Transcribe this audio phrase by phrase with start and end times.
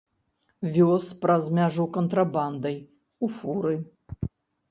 [0.75, 2.77] Вёз праз мяжу кантрабандай
[3.27, 3.75] у фуры.